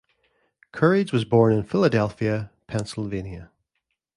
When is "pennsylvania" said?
2.65-3.51